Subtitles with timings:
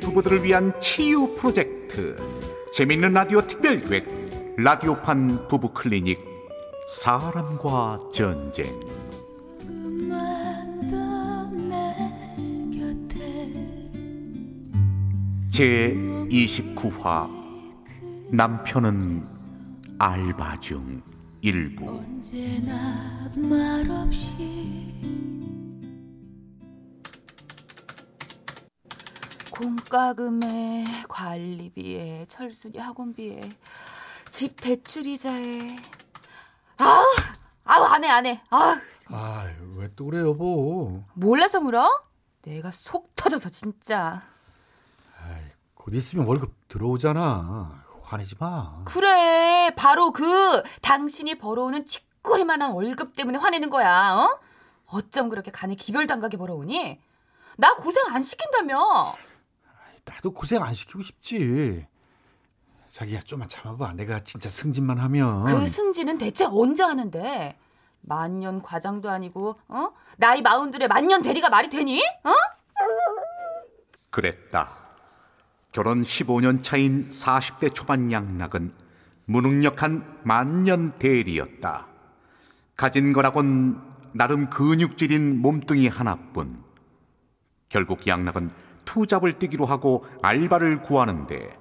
[0.00, 2.16] 부부들을 위한 치유 프로젝트.
[2.72, 6.18] 재밌는 라디오 특별기획 라디오판 부부 클리닉
[6.88, 8.66] 사람과 전쟁.
[15.52, 17.28] 제 29화
[18.32, 19.24] 남편은
[19.98, 21.02] 알바 중
[21.42, 22.02] 일부
[29.60, 33.42] 공과금에 관리비에 철수리 학원비에
[34.30, 35.76] 집 대출 이자에.
[36.78, 37.04] 아우
[37.64, 38.42] 아우 안해 안해.
[38.48, 41.02] 아 아왜 또 그래 여보?
[41.12, 41.90] 몰라서 물어?
[42.40, 44.22] 내가 속 터져서 진짜.
[45.22, 45.42] 아이,
[45.74, 47.84] 곧 있으면 월급 들어오잖아.
[48.02, 48.82] 화내지 마.
[48.86, 54.40] 그래 바로 그 당신이 벌어오는 치꼬리만한 월급 때문에 화내는 거야 어?
[54.86, 56.98] 어쩜 그렇게 간에 기별당하게 벌어오니?
[57.58, 59.14] 나 고생 안 시킨다며
[60.10, 61.86] 나도 고생 안 시키고 싶지
[62.90, 67.56] 자기야 좀만 참아봐 내가 진짜 승진만 하면 그 승진은 대체 언제 하는데
[68.00, 69.92] 만년 과장도 아니고 어?
[70.16, 72.02] 나이 마흔둘에 만년 대리가 말이 되니?
[72.24, 72.32] 어?
[74.10, 74.76] 그랬다.
[75.70, 78.72] 결혼 15년 차인 40대 초반 양락은
[79.26, 81.86] 무능력한 만년 대리였다.
[82.74, 83.80] 가진 거라곤
[84.12, 86.64] 나름 근육질인 몸뚱이 하나뿐.
[87.68, 88.50] 결국 양락은
[88.84, 91.52] 투잡을 뛰기로 하고 알바를 구하는데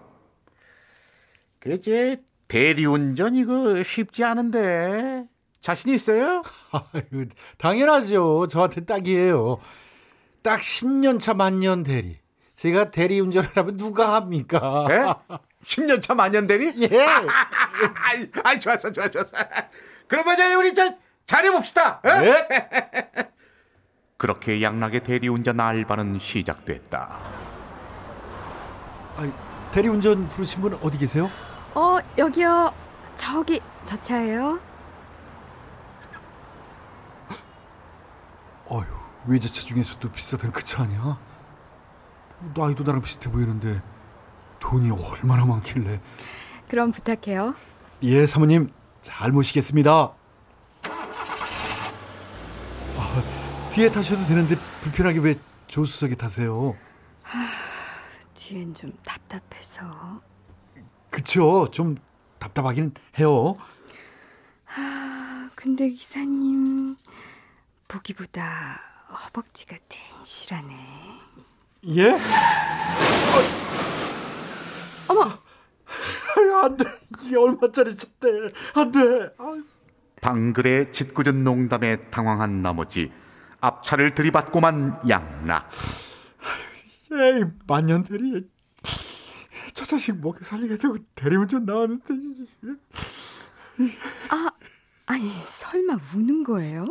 [1.59, 2.17] 그제
[2.48, 5.26] 대리운전 이거 쉽지 않은데
[5.61, 6.42] 자신 있어요?
[6.72, 9.59] 아유, 당연하죠 저한테 딱이에요
[10.42, 12.17] 딱 10년 차 만년 대리
[12.56, 15.36] 제가 대리 운전을 하면 누가 합니까 예?
[15.66, 16.73] 10년 차 만년 대리?
[16.92, 17.00] 예.
[17.00, 19.31] 아이, 아이 좋았어 좋았어 좋았어.
[20.08, 20.89] 그러면 이제 우리 저
[21.26, 22.02] 잘해봅시다.
[22.04, 22.09] 어?
[22.23, 22.48] 예?
[24.23, 27.19] 그렇게 양락의 대리운전 알바는 시작됐다.
[29.15, 29.31] 아이,
[29.71, 31.30] 대리 운전 부르신 분 어디 계세요?
[31.73, 32.73] 어, 여기요.
[33.15, 34.59] 저기 저 차예요.
[38.69, 38.83] 어휴
[39.25, 41.17] 외제차 중에서도 비싸던 그 차 아니야?
[42.55, 43.81] 나이도 나랑 비슷해 보이는데
[44.59, 45.99] 돈이 얼마나 많길래
[46.67, 47.55] 그럼 부탁해요.
[48.03, 50.11] 예 사모님 잘 모시겠습니다
[52.97, 53.23] 아,
[53.80, 56.76] 뒤에 타셔도 되는데 불편하게 왜 조수석에 타세요?
[58.34, 60.22] 뒤엔 좀 답답해서.
[61.10, 61.70] 그쵸.
[61.72, 61.95] 좀
[62.40, 63.56] 답답하긴 해요.
[64.76, 66.98] 아, 근데 기사님
[67.88, 70.76] 보기보다 허벅지가 튼실하네.
[71.96, 72.20] 예?
[75.08, 75.22] 어머,
[76.36, 76.84] 아유 안돼.
[77.23, 78.28] 이게 얼마짜리 차대.
[78.76, 79.34] 안 돼.
[80.20, 83.10] 방글의 짓궂은 농담에 당황한 나머지
[83.61, 85.70] 앞차를 들이받고만 양락.
[87.11, 88.47] 에이 만년 대리
[89.73, 92.14] 저 자식 먹여 살리겠다고 대리운전 나왔는데
[94.30, 94.49] 아,
[95.08, 96.86] 아니 설마 우는 거예요?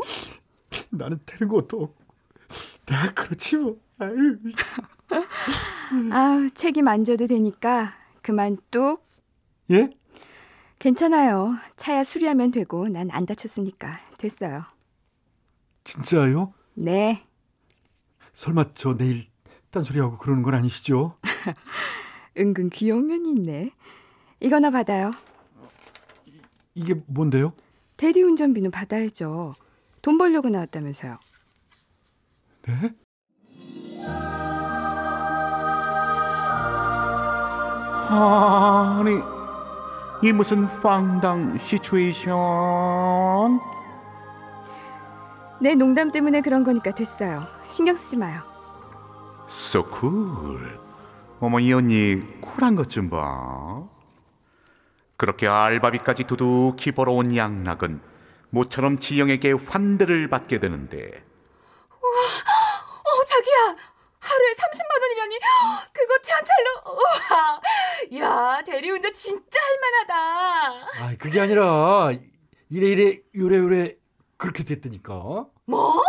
[0.91, 2.05] 나는 되는 것도 없고
[2.87, 4.39] 내가 그렇지 뭐 아유
[6.11, 9.07] 아, 책임 안 져도 되니까 그만 뚝.
[9.71, 9.91] 예?
[10.79, 11.55] 괜찮아요.
[11.77, 14.65] 차야 수리하면 되고 난 안 다쳤으니까 됐어요.
[15.85, 16.53] 진짜요?
[16.79, 17.25] 네.
[18.35, 19.27] 설마 저 내일
[19.71, 21.19] 딴소리하고 그러는 건 아니시죠?
[22.39, 23.73] 은근 귀여운 면이 있네.
[24.39, 25.11] 이거나 받아요.
[26.75, 27.53] 이게 뭔데요?
[27.97, 29.57] 대리운전비는 받아야죠.
[30.03, 31.19] 돈 벌려고 나왔다면서요.
[32.63, 32.95] 네?
[38.11, 39.11] 아니,
[40.23, 43.61] 이 무슨 황당 시츄에이션?
[45.61, 47.47] 내 농담 때문에 그런 거니까 됐어요.
[47.71, 48.43] 신경 쓰지 마요.
[49.49, 50.79] So cool.
[51.41, 53.83] 어머 이 언니 쿨한 것 좀 봐.
[55.17, 58.01] 그렇게 알바비까지 두둑히 벌어온 양락은
[58.51, 61.25] 모처럼 지영에게 환대를 받게 되는데
[61.91, 63.77] 어 자기야
[64.21, 65.39] 하루에 30만 원이라니
[65.93, 67.61] 그거 찬찰로 우와
[68.57, 72.11] 야 대리운전 진짜 할 만하다 아 그게 아니라
[72.71, 73.97] 이래 이래 요래 요래
[74.39, 75.47] 그렇게 됐다니까.
[75.67, 76.03] 뭐?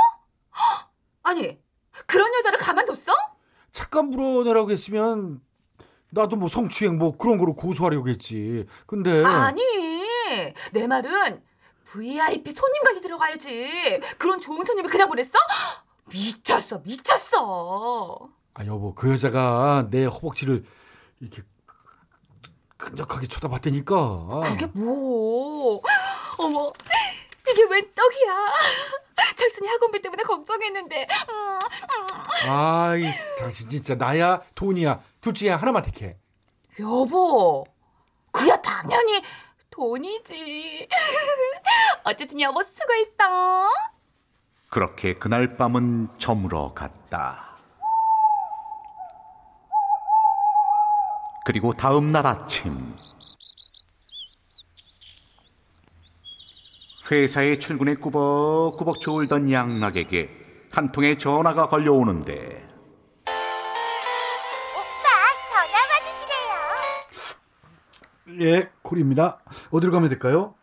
[1.24, 1.60] 아니
[2.06, 3.14] 그런 여자를 가만뒀어?
[3.74, 5.42] 잠깐 물어내라고 했으면
[6.12, 8.66] 나도 뭐 성추행 뭐 그런 거로 고소하려고 했지.
[8.86, 9.62] 근데 아니
[10.72, 11.44] 내 말은
[11.86, 14.00] VIP 손님 관리 들어가야지.
[14.18, 15.32] 그런 좋은 손님을 그냥 보냈어?
[16.06, 18.30] 미쳤어 미쳤어.
[18.54, 20.64] 아 여보 그 여자가 내 허벅지를
[21.20, 21.42] 이렇게
[22.78, 24.40] 끈적하게 쳐다봤다니까.
[24.44, 25.82] 그게 뭐?
[26.38, 26.72] 어머
[27.52, 28.54] 이게 웬 떡이야
[29.38, 31.60] 철순이 학원비 때문에 걱정했는데 음,
[32.50, 33.04] 아이
[33.38, 36.18] 당신 진짜 나야 돈이야 둘 중에 하나만 택해.
[36.80, 37.66] 여보,
[38.32, 39.22] 그야 당연히
[39.70, 40.88] 돈이지.
[42.06, 43.70] 어쨌든 여보 수고했어.
[44.70, 47.58] 그렇게 그날 밤은 저물어 갔다.
[51.46, 52.96] 그리고 다음 날 아침
[57.12, 60.30] 회사에 출근해 꾸벅꾸벅 졸던 양락에게
[60.72, 62.68] 한 통의 전화가 걸려오는데
[68.40, 69.40] 예, 콜입니다.
[69.72, 70.56] 어디로 가면 될까요?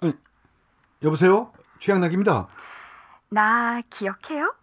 [0.00, 0.12] 아니,
[1.02, 1.52] 여보세요?
[1.80, 2.48] 최양락입니다.
[3.30, 4.54] 나 기억해요?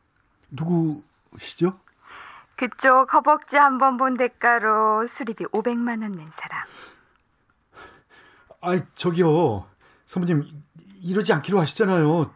[0.51, 1.79] 누구시죠?
[2.55, 6.63] 그쪽 허벅지 한 번 본 대가로 수리비 500만 원 낸 사람.
[8.61, 9.67] 아이, 저기요.
[10.05, 10.63] 사모님,
[11.01, 12.31] 이러지 않기로 하셨잖아요.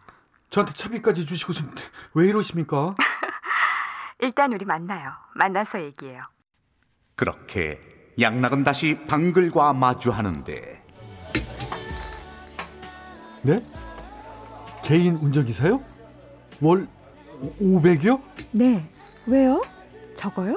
[0.49, 1.63] 저한테 차비까지 주시고서
[2.13, 2.95] 왜 이러십니까?
[4.19, 5.11] 일단 우리 만나요.
[5.35, 6.23] 만나서 얘기해요.
[7.15, 7.79] 그렇게
[8.19, 10.83] 양락은 다시 방글과 마주하는데
[13.43, 13.65] 네?
[14.83, 15.83] 개인 운전기사요?
[16.61, 16.87] 월
[17.59, 18.21] 500이요?
[18.51, 18.87] 네.
[19.25, 19.61] 왜요?
[20.13, 20.55] 적어요?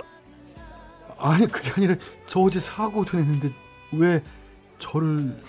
[1.19, 1.95] 아니, 그게 아니라
[2.27, 3.51] 저 어제 사고 도 냈는데
[3.93, 4.23] 왜
[4.79, 5.43] 저를...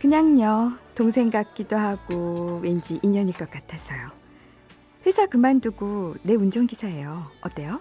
[0.00, 0.76] 그냥요.
[0.94, 4.10] 동생 같기도 하고 왠지 인연일 것 같아서요.
[5.06, 7.30] 회사 그만두고 내 운전기사예요.
[7.40, 7.80] 어때요?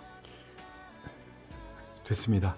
[2.05, 2.55] 됐습니다.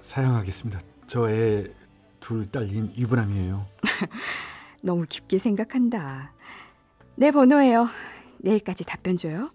[0.00, 0.80] 사양하겠습니다.
[1.06, 1.72] 저 애
[2.20, 3.64] 둘 딸린 유부남이에요.
[4.82, 6.32] 너무 깊게 생각한다.
[7.14, 7.88] 내 번호예요.
[8.38, 9.50] 내일까지 답변 줘요.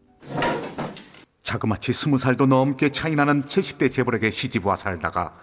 [1.44, 5.38] 자그마치 스무 살도 넘게 차이 나는 70대 재벌에게 시집와 살다가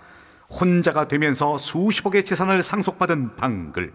[0.49, 3.93] 혼자가 되면서 수십억의 재산을 상속받은 방글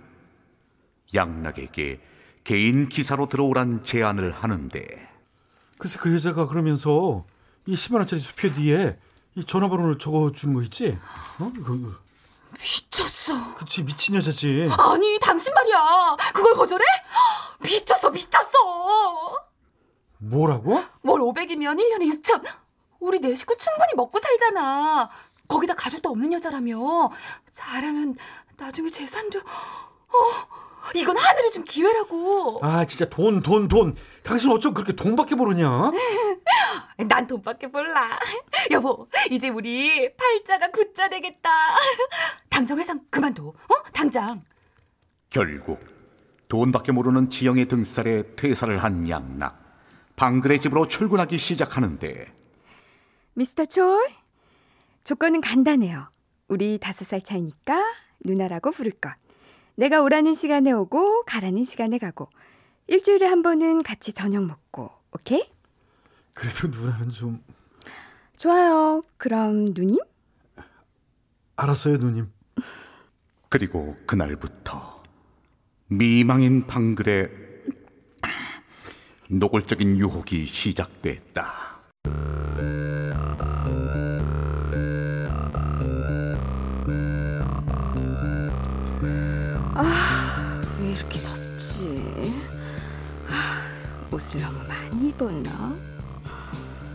[1.14, 2.00] 양락에게
[2.44, 4.86] 개인 기사로 들어오란 제안을 하는데
[5.78, 7.26] 글쎄 그 여자가 그러면서
[7.66, 8.98] 이 10만 원짜리 수표 뒤에
[9.36, 10.98] 이 전화번호를 적어주는 거 있지?
[11.40, 11.52] 어?
[11.66, 12.00] 그,
[12.54, 13.56] 미쳤어.
[13.56, 14.70] 그치 미친 여자지.
[14.72, 16.16] 아니, 당신 말이야.
[16.34, 16.86] 그걸 거절해?
[17.62, 18.50] 미쳤어, 미쳤어.
[20.20, 20.82] 뭐라고?
[21.04, 22.44] 월 500이면 1년에 6천.
[23.00, 25.10] 우리 네 식구 충분히 먹고 살잖아.
[25.48, 27.10] 거기다 가족도 없는 여자라며.
[27.52, 28.16] 잘하면
[28.58, 29.40] 나중에 재산도.
[29.40, 32.60] 어, 이건 하늘이 준 기회라고.
[32.64, 33.96] 아 진짜 돈 돈 돈.
[34.24, 35.92] 당신 어쩜 그렇게 돈밖에 모르냐?
[37.08, 38.20] 난 돈밖에 몰라.
[38.72, 41.50] 여보, 이제 우리 팔자가 굿자 되겠다.
[42.50, 43.48] 당장 회사 그만둬.
[43.48, 43.84] 어?
[43.94, 44.44] 당장.
[45.30, 45.80] 결국
[46.48, 49.60] 돈밖에 모르는 지영의 등살에 퇴사를 한 양락
[50.16, 52.32] 방글의 집으로 출근하기 시작하는데
[53.34, 54.06] 미스터 초이.
[55.04, 56.10] 조건은 간단해요.
[56.48, 57.84] 우리 다섯 살 차이니까
[58.24, 59.12] 누나라고 부를 것.
[59.76, 62.30] 내가 오라는 시간에 오고 가라는 시간에 가고
[62.88, 64.92] 일주일에 한 번은 같이 저녁 먹고.
[65.12, 65.44] 오케이?
[66.34, 67.44] 그래도 누나는 좀
[68.38, 69.04] 좋아요.
[69.18, 69.98] 그럼 누님?
[71.56, 72.32] 알았어요 누님.
[73.50, 75.04] 그리고 그날부터
[75.88, 77.46] 미망인 방글의
[79.30, 81.82] 노골적인 유혹이 시작됐다.
[94.16, 95.76] 옷을 너무 많이 입었나?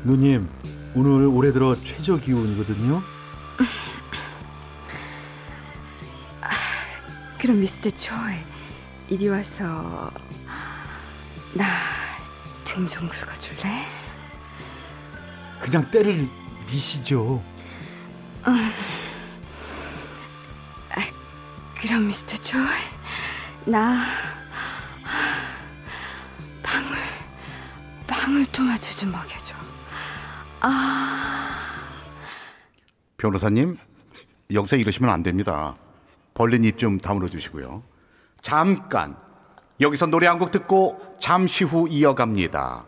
[0.04, 0.48] 누님
[0.94, 3.02] 오늘 올해 들어 최저 기온이거든요.
[7.38, 8.34] 그럼 미스터 초이
[9.10, 10.10] 이리 와서
[11.54, 11.64] 나
[12.64, 13.68] 등 좀 긁어줄래?
[15.60, 16.28] 그냥 때를
[16.66, 17.42] 미시죠.
[21.80, 22.62] 그럼 미스터 초이
[23.66, 24.04] 나
[28.30, 29.56] 방울토마토 좀 먹여줘.
[30.60, 31.58] 아
[33.16, 33.76] 변호사님,
[34.54, 35.76] 여기서 이러시면 안 됩니다.
[36.34, 37.82] 벌린 입 좀 다물어 주시고요.
[38.40, 39.16] 잠깐
[39.80, 42.86] 여기서 노래 한 곡 듣고 잠시 후 이어갑니다.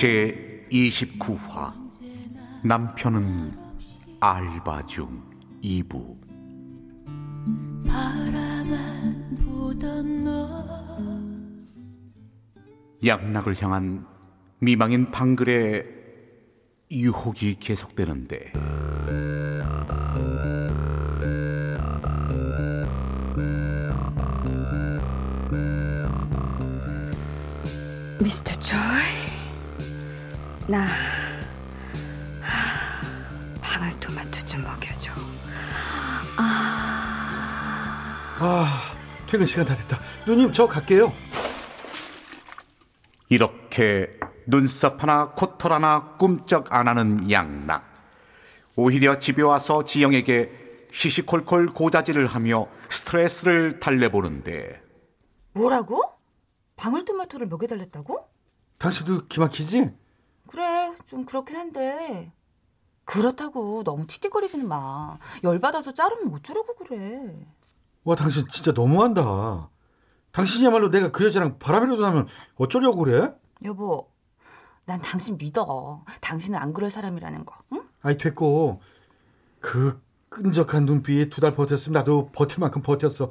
[0.00, 1.74] 제 29화
[2.64, 3.52] 남편은
[4.18, 5.22] 알바 중
[5.62, 6.16] 2부.
[13.04, 14.06] 양락을 향한
[14.60, 15.84] 미망인 방글의
[16.90, 18.54] 유혹이 계속되는데.
[28.18, 29.19] 미스터 조이?
[30.70, 30.86] 나
[32.42, 35.10] 하, 방울토마토 좀 먹여줘.
[36.36, 38.82] 아, 아,
[39.28, 39.98] 퇴근 시간 다 됐다.
[40.28, 41.12] 누님, 저 갈게요.
[43.28, 44.12] 이렇게
[44.46, 47.84] 눈썹 하나 코털 하나 꿈쩍 안 하는 양락.
[48.76, 54.80] 오히려 집에 와서 지영에게 시시콜콜 고자질을 하며 스트레스를 달래보는데
[55.52, 56.00] 뭐라고?
[56.76, 58.28] 방울토마토를 먹여달랬다고?
[58.78, 59.98] 당신도 기막히지?
[60.54, 62.32] 그래, 좀 그렇긴 한데.
[63.04, 65.18] 그렇다고 너무 티티거리지는 마.
[65.44, 67.46] 열받아서 자르면 어쩌려고 그래.
[68.04, 69.68] 와, 당신 진짜 너무한다.
[70.32, 72.26] 당신이야말로 내가 그 여자랑 바람이라도 나면
[72.56, 73.34] 어쩌려고 그래?
[73.64, 74.10] 여보,
[74.86, 76.04] 난 당신 믿어.
[76.20, 77.54] 당신은 안 그럴 사람이라는 거.
[77.72, 77.82] 응?
[78.02, 78.80] 아이, 됐고.
[79.60, 83.28] 그 끈적한 눈빛 두 달 버텼으면 나도 버틸 만큼 버텼어.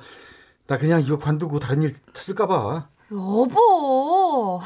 [0.67, 2.89] 나 그냥 이거 관두고 다른 일 찾을까봐.
[3.11, 4.59] 여보,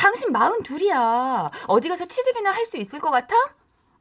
[0.00, 1.50] 당신 마흔 둘이야.
[1.66, 3.34] 어디 가서 취직이나 할 수 있을 것 같아?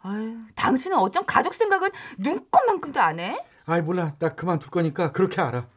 [0.02, 3.38] 아유, 당신은 어쩜 가족 생각은 눈꼽만큼도 안 해?
[3.66, 4.14] 아이, 몰라.
[4.18, 5.68] 나 그만둘 거니까 그렇게 알아.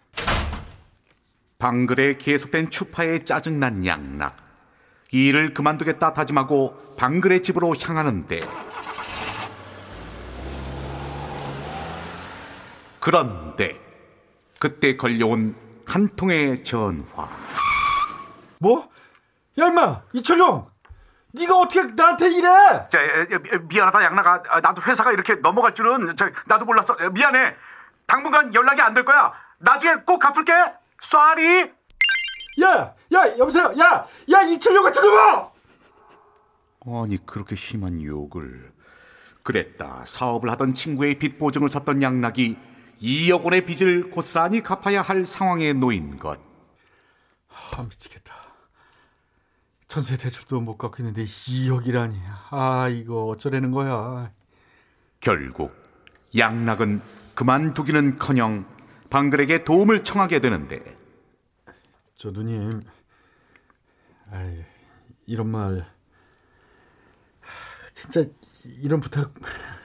[1.59, 4.37] 방글에 계속된 추파에 짜증난 양락.
[5.11, 8.41] 이 일을 그만두겠다 다짐하고 방글의 집으로 향하는데
[13.01, 13.81] 그런데
[14.61, 17.29] 그때 걸려온 한 통의 전화.
[18.59, 18.89] 뭐?
[19.59, 20.03] 야, 임마!
[20.13, 20.71] 이철용!
[21.33, 22.49] 네가 어떻게 나한테 이래?
[22.91, 22.99] 자,
[23.69, 24.43] 미안하다 양락아.
[24.49, 26.95] 아, 나도 회사가 이렇게 넘어갈 줄은 저, 나도 몰랐어.
[27.11, 27.57] 미안해.
[28.07, 29.33] 당분간 연락이 안 될 거야.
[29.59, 30.53] 나중에 꼭 갚을게.
[31.01, 31.73] 쏘리.
[32.63, 32.95] 야!
[33.15, 33.73] 야, 여보세요!
[33.79, 34.07] 야!
[34.31, 35.51] 야, 이철용 같은 놈아!
[37.05, 38.73] 아니 그렇게 심한 욕을
[39.45, 42.57] 그랬다 사업을 하던 친구의 빚 보증을 섰던 양락이
[43.01, 46.39] 2억 원의 빚을 고스란히 갚아야 할 상황에 놓인 것
[47.49, 48.35] 아, 미치겠다.
[49.93, 52.19] 전세 대출도 못 갚고 있는데 2억이라니.
[52.49, 54.33] 아, 이거 어쩌라는 거야.
[55.21, 55.77] 결국
[56.35, 57.03] 양락은
[57.35, 58.65] 그만두기는커녕
[59.11, 60.83] 방글에게 도움을 청하게 되는데
[62.15, 62.81] 저 누님,
[64.31, 64.65] 아이,
[65.27, 65.81] 이런 말,
[67.41, 68.25] 하, 진짜
[68.81, 69.35] 이런 부탁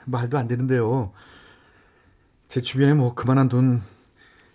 [0.06, 1.12] 말도 안 되는데요.
[2.48, 3.82] 제 주변에 뭐 그만한 돈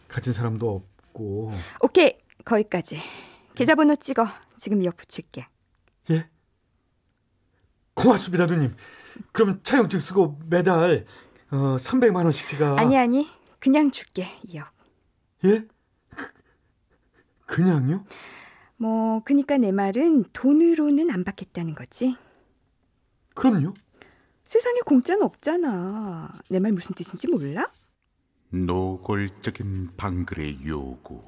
[0.09, 1.51] 가진 사람도 없고,
[1.83, 3.03] 오케이, 거기까지.
[3.55, 4.27] 계좌번호 찍어.
[4.57, 5.47] 지금 이어 붙일게.
[6.11, 6.29] 예?
[7.95, 8.75] 고맙습니다, 누님.
[9.33, 11.05] 그럼 차용증 쓰고 매달
[11.51, 13.29] 어, 300만 원씩 제가 아니 아니,
[13.59, 14.27] 그냥 줄게.
[14.49, 14.65] 이어.
[15.45, 15.67] 예?
[16.17, 16.33] 그,
[17.47, 18.05] 그냥요?
[18.77, 22.17] 뭐, 그니까 내 말은 돈으로는 안 받겠다는 거지.
[23.35, 23.75] 그럼요.
[24.45, 26.41] 세상에 공짜는 없잖아.
[26.51, 27.71] 내 말 무슨 뜻인지 몰라?
[28.51, 31.23] 노골적인 방글의 요구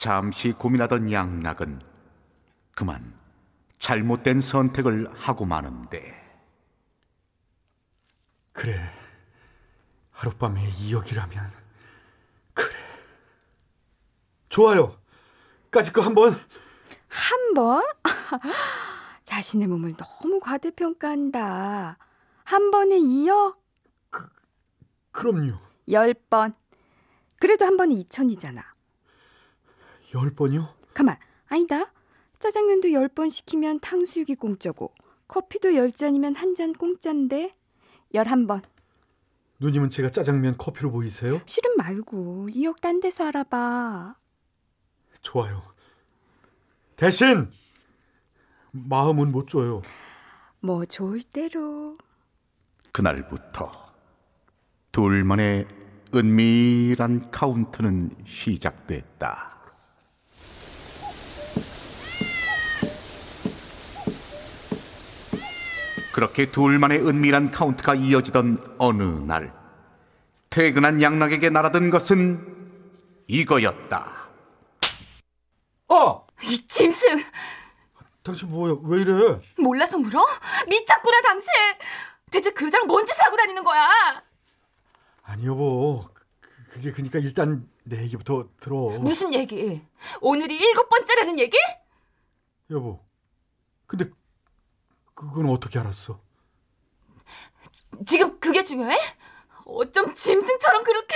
[0.00, 1.78] 잠시 고민하던 양락은
[2.74, 3.14] 그만
[3.78, 6.00] 잘못된 선택을 하고 마는데
[8.54, 8.80] 그래.
[10.12, 11.50] 하룻밤에 2억이라면
[12.54, 12.74] 그래.
[14.48, 14.98] 좋아요.
[15.70, 16.32] 까짓 거 한번
[17.08, 17.82] 한 번?
[19.24, 21.98] 자신의 몸을 너무 과대평가한다.
[22.44, 23.54] 한 번에 이어?
[25.10, 25.58] 그럼요.
[25.90, 26.54] 열 번.
[27.38, 28.69] 그래도 한 번에 2천이잖아.
[30.14, 30.74] 열 번이요?
[30.94, 31.16] 가만,
[31.48, 31.92] 아니다.
[32.38, 34.92] 짜장면도 열 번 시키면 탕수육이 공짜고,
[35.28, 37.52] 커피도 열 잔이면 한 잔 공짜인데,
[38.14, 38.62] 열한 번.
[39.60, 41.40] 누님은 제가 짜장면 커피로 보이세요?
[41.46, 44.16] 실은 말고, 2억 딴 데서 알아봐.
[45.22, 45.62] 좋아요.
[46.96, 47.50] 대신
[48.72, 49.82] 마음은 못 줘요.
[50.60, 51.96] 뭐 좋을 대로.
[52.92, 53.70] 그날부터
[54.92, 55.66] 둘만의
[56.14, 59.59] 은밀한 카운트는 시작됐다.
[66.20, 69.54] 그렇게 둘만의 은밀한 카운트가 이어지던 어느 날
[70.50, 72.76] 퇴근한 양락에게 날아든 것은
[73.26, 74.28] 이거였다.
[75.88, 76.20] 아!
[76.42, 77.16] 이 짐승!
[78.22, 78.76] 당신 뭐야?
[78.82, 79.40] 왜 이래?
[79.56, 80.22] 몰라서 물어?
[80.68, 81.48] 미쳤구나, 당신!
[82.30, 83.88] 대체 그 여자랑 뭔 짓을 하고 다니는 거야?
[85.22, 86.04] 아니 여보.
[86.42, 88.90] 그- 그게 그니까 일단 내 얘기부터 들어.
[88.98, 89.80] 무슨 얘기?
[90.20, 91.56] 오늘이 일곱 번째라는 얘기?
[92.68, 93.00] 여보.
[93.86, 94.10] 근데
[95.14, 96.18] 그건 어떻게 알았어?
[98.06, 98.96] 지금 그게 중요해?
[99.66, 101.14] 어쩜 짐승처럼 그렇게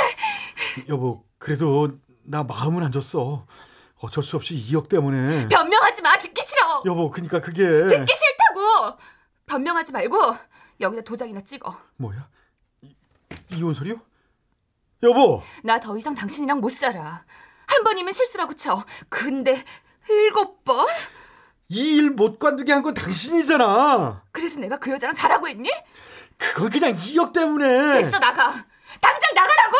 [0.88, 1.90] 여보, 그래도
[2.22, 3.46] 나 마음을 안 줬어.
[4.00, 5.48] 어쩔 수 없이 2억 때문에.
[5.48, 8.98] 변명하지 마 듣기 싫어 여보, 그니까 그게 듣기 싫다고
[9.46, 10.36] 변명하지 말고
[10.80, 12.28] 여기다 도장이나 찍어 뭐야?
[12.82, 12.94] 이,
[13.52, 14.00] 이혼 소리요?
[15.02, 17.24] 여보, 나 더 이상 당신이랑 못 살아
[17.66, 19.64] 한 번이면 실수라고 쳐 근데
[20.08, 20.86] 일곱 번?
[21.71, 24.23] 이 일 못 관두게 한 건 당신이잖아.
[24.33, 25.71] 그래서 내가 그 여자랑 자라고 했니?
[26.38, 28.02] 그건 그냥 이역 때문에.
[28.02, 28.52] 됐어 나가.
[29.00, 29.76] 당장 나가라고.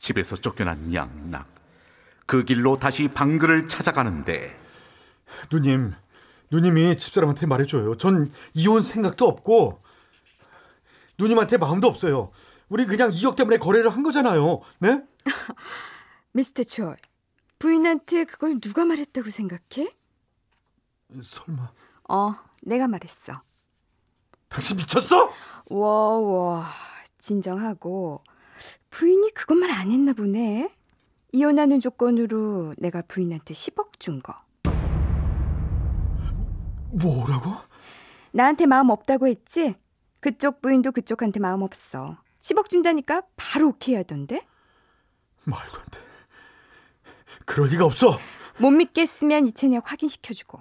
[0.00, 1.46] 집에서 쫓겨난 양락.
[2.26, 4.54] 그 길로 다시 방글을 찾아가는데
[5.50, 5.94] 누님,
[6.50, 7.96] 누님이 집사람한테 말해줘요.
[7.96, 9.82] 전 이혼 생각도 없고
[11.18, 12.30] 누님한테 마음도 없어요.
[12.68, 14.60] 우리 그냥 이역 때문에 거래를 한 거잖아요.
[14.78, 15.02] 네?
[16.32, 16.94] 미스터 초이,
[17.58, 19.90] 부인한테 그걸 누가 말했다고 생각해?
[21.22, 21.72] 설마
[22.08, 23.42] 어, 내가 말했어.
[24.48, 25.30] 당신 미쳤어?
[25.66, 26.62] 워워,
[27.18, 28.22] 진정하고
[28.90, 30.74] 부인이 그것만 안 했나 보네.
[31.32, 34.34] 이혼하는 조건으로 내가 부인한테 10억 준 거.
[36.92, 37.50] 뭐라고?
[38.32, 39.74] 나한테 마음 없다고 했지?
[40.20, 42.16] 그쪽 부인도 그쪽한테 마음 없어.
[42.40, 44.46] 10억 준다니까 바로 오케이 하던데?
[45.44, 46.07] 말도 안 돼.
[47.48, 48.18] 그럴 리가 없어.
[48.58, 50.60] 못 믿겠으면 이체력 확인시켜주고.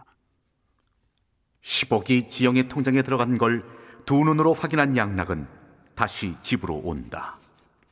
[1.64, 3.78] 10억이 지영의 통장에 들어간 걸
[4.08, 5.46] 두 눈으로 확인한 양락은
[5.94, 7.38] 다시 집으로 온다.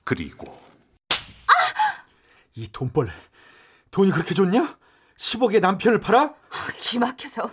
[0.06, 0.58] 그리고
[2.54, 3.12] 이 돈벌레.
[3.92, 4.78] 돈이 그렇게 좋냐?
[5.18, 6.34] 10억에 남편을 팔아?
[6.80, 7.52] 기막혀서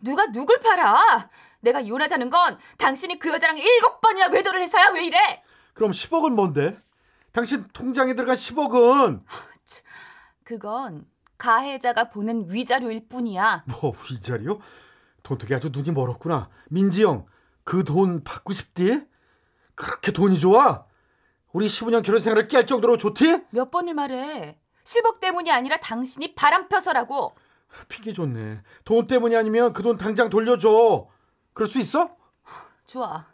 [0.00, 1.30] 누가 누굴 팔아?
[1.60, 5.42] 내가 이혼하자는 건 당신이 그 여자랑 일곱 번이나 외도를 해서야 왜 이래?
[5.72, 6.78] 그럼 10억은 뭔데?
[7.32, 9.22] 당신 통장에 들어간 10억은
[10.52, 11.06] 그건
[11.38, 13.64] 가해자가 보낸 위자료일 뿐이야.
[13.80, 14.60] 뭐 위자료?
[15.22, 16.50] 돈독이 아주 눈이 멀었구나.
[16.68, 17.24] 민지영,
[17.64, 19.02] 그 돈 받고 싶디?
[19.74, 20.84] 그렇게 돈이 좋아?
[21.52, 23.44] 우리 15년 결혼 생활을 깨할 정도로 좋디?
[23.50, 24.58] 몇 번을 말해.
[24.84, 27.34] 10억 때문이 아니라 당신이 바람 펴서라고.
[27.88, 28.60] 핑계 좋네.
[28.84, 31.08] 돈 때문이 아니면 그 돈 당장 돌려줘.
[31.54, 32.14] 그럴 수 있어?
[32.84, 33.26] 좋아.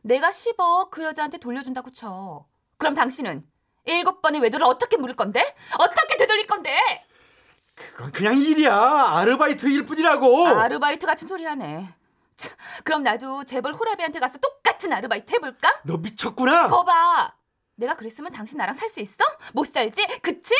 [0.00, 2.46] 내가 10억 그 여자한테 돌려준다고 쳐.
[2.78, 3.44] 그럼 당신은
[3.84, 5.54] 일곱 번의 외도를 어떻게 물을 건데?
[5.78, 6.78] 어떻게 되돌릴 건데?
[7.96, 8.74] 그건 그냥 일이야.
[8.74, 10.46] 아르바이트 일 뿐이라고.
[10.48, 11.88] 아르바이트 같은 소리 하네.
[12.36, 15.80] 참, 그럼 나도 재벌 호라비한테 가서 똑같은 아르바이트 해볼까?
[15.84, 16.68] 너 미쳤구나.
[16.68, 17.34] 거봐.
[17.76, 19.24] 내가 그랬으면 당신 나랑 살 수 있어?
[19.52, 20.06] 못 살지?
[20.20, 20.54] 그치?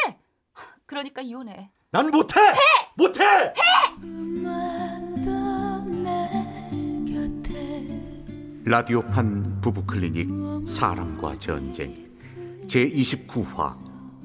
[0.86, 1.70] 그러니까 이혼해.
[1.90, 2.40] 난 못해.
[2.94, 3.52] 못해.
[4.00, 5.30] 그만둬
[5.86, 6.44] 내
[7.12, 7.88] 곁에
[8.64, 12.10] 라디오판 부부 클리닉 사랑과 전쟁
[12.72, 13.74] 제29화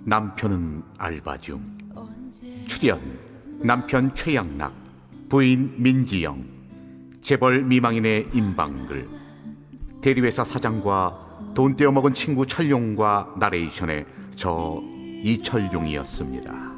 [0.06, 1.62] 남편은 알바 중
[2.66, 3.02] 출연
[3.62, 4.74] 남편 최양락
[5.28, 6.46] 부인 민지영
[7.22, 9.10] 재벌 미망인의 임방글
[10.02, 14.06] 대리회사 사장과 돈 떼어먹은 친구 철용과 나레이션의
[14.38, 14.82] 저
[15.24, 16.77] 이철용이었습니다.